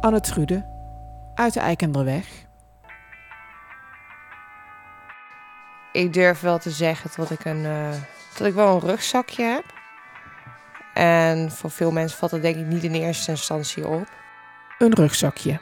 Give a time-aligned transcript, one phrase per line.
[0.00, 0.64] Anne Trude
[1.34, 2.26] uit de Eikenderweg.
[5.92, 7.88] Ik durf wel te zeggen dat ik, een, uh,
[8.38, 9.64] dat ik wel een rugzakje heb.
[10.94, 14.06] En voor veel mensen valt dat denk ik niet in eerste instantie op.
[14.78, 15.60] Een rugzakje.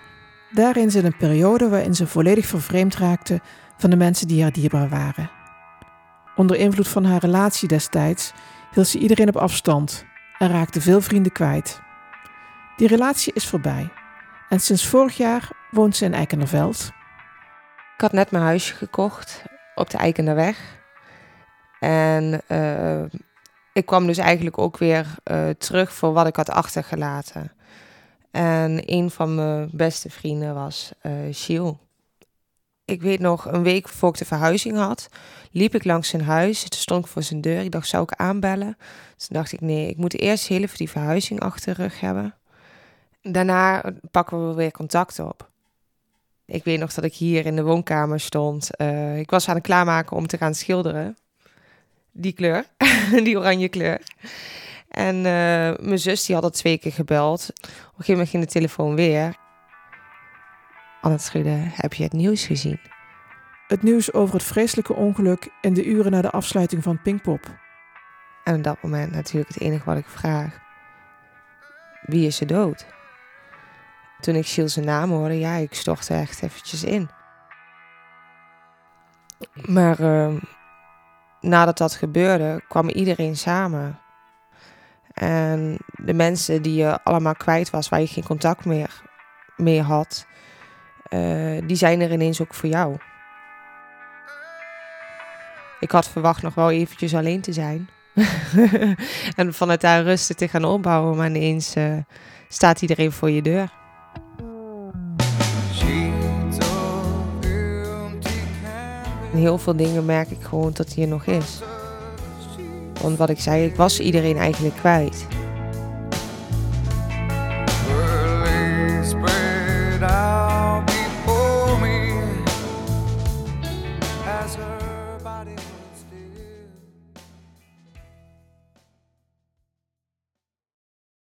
[0.50, 3.40] Daarin zit een periode waarin ze volledig vervreemd raakte
[3.76, 5.30] van de mensen die haar dierbaar waren.
[6.36, 8.32] Onder invloed van haar relatie destijds
[8.72, 10.04] hield ze iedereen op afstand
[10.38, 11.80] en raakte veel vrienden kwijt.
[12.76, 13.90] Die relatie is voorbij
[14.48, 16.90] en sinds vorig jaar woont ze in Eikenderveld.
[17.94, 19.42] Ik had net mijn huisje gekocht
[19.74, 20.78] op de Eikenderweg.
[21.80, 23.04] En uh,
[23.72, 27.52] ik kwam dus eigenlijk ook weer uh, terug voor wat ik had achtergelaten.
[28.30, 31.78] En een van mijn beste vrienden was uh,
[32.84, 35.08] Ik weet nog, een week voor ik de verhuizing had,
[35.50, 36.60] liep ik langs zijn huis.
[36.60, 37.60] Toen stond ik voor zijn deur.
[37.60, 38.76] Ik dacht, zou ik aanbellen?
[39.16, 42.37] Toen dacht ik, nee, ik moet eerst heel even die verhuizing achter de rug hebben.
[43.22, 45.50] Daarna pakken we weer contact op.
[46.46, 48.70] Ik weet nog dat ik hier in de woonkamer stond.
[48.76, 51.16] Uh, ik was aan het klaarmaken om te gaan schilderen.
[52.12, 52.64] Die kleur,
[53.24, 54.00] die oranje kleur.
[54.88, 55.22] En uh,
[55.88, 57.48] mijn zus die had al twee keer gebeld.
[57.50, 59.36] Op een gegeven moment ging de telefoon weer.
[61.00, 62.80] Anne Schudde, heb je het nieuws gezien?
[63.66, 67.58] Het nieuws over het vreselijke ongeluk in de uren na de afsluiting van Pinkpop.
[68.44, 70.58] En op dat moment natuurlijk het enige wat ik vraag.
[72.02, 72.86] Wie is er dood?
[74.20, 77.08] Toen ik zijn naam hoorde, ja, ik stortte echt eventjes in.
[79.66, 80.34] Maar uh,
[81.40, 83.98] nadat dat gebeurde, kwam iedereen samen.
[85.12, 89.02] En de mensen die je allemaal kwijt was, waar je geen contact meer
[89.56, 90.26] mee had,
[91.08, 92.96] uh, die zijn er ineens ook voor jou.
[95.80, 97.88] Ik had verwacht nog wel eventjes alleen te zijn.
[99.36, 101.96] en vanuit daar rustig te gaan opbouwen, maar ineens uh,
[102.48, 103.77] staat iedereen voor je deur.
[109.38, 111.58] Heel veel dingen merk ik gewoon dat hij er nog is.
[113.02, 115.26] Want wat ik zei, ik was iedereen eigenlijk kwijt.